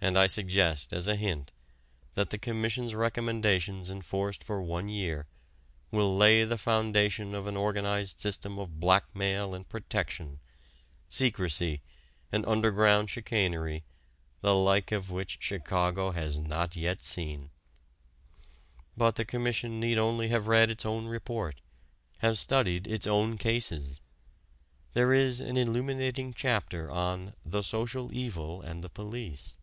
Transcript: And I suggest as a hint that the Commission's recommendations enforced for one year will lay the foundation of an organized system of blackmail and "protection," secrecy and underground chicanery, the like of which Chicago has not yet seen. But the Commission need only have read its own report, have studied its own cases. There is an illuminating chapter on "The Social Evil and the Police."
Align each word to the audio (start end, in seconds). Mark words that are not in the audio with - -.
And 0.00 0.16
I 0.16 0.28
suggest 0.28 0.92
as 0.92 1.08
a 1.08 1.16
hint 1.16 1.50
that 2.14 2.30
the 2.30 2.38
Commission's 2.38 2.94
recommendations 2.94 3.90
enforced 3.90 4.44
for 4.44 4.62
one 4.62 4.88
year 4.88 5.26
will 5.90 6.16
lay 6.16 6.44
the 6.44 6.56
foundation 6.56 7.34
of 7.34 7.48
an 7.48 7.56
organized 7.56 8.20
system 8.20 8.60
of 8.60 8.78
blackmail 8.78 9.56
and 9.56 9.68
"protection," 9.68 10.38
secrecy 11.08 11.82
and 12.30 12.46
underground 12.46 13.10
chicanery, 13.10 13.82
the 14.40 14.54
like 14.54 14.92
of 14.92 15.10
which 15.10 15.38
Chicago 15.40 16.12
has 16.12 16.38
not 16.38 16.76
yet 16.76 17.02
seen. 17.02 17.50
But 18.96 19.16
the 19.16 19.24
Commission 19.24 19.80
need 19.80 19.98
only 19.98 20.28
have 20.28 20.46
read 20.46 20.70
its 20.70 20.86
own 20.86 21.06
report, 21.06 21.60
have 22.18 22.38
studied 22.38 22.86
its 22.86 23.08
own 23.08 23.36
cases. 23.36 24.00
There 24.92 25.12
is 25.12 25.40
an 25.40 25.56
illuminating 25.56 26.34
chapter 26.34 26.88
on 26.88 27.34
"The 27.44 27.62
Social 27.62 28.14
Evil 28.14 28.62
and 28.62 28.84
the 28.84 28.88
Police." 28.90 29.56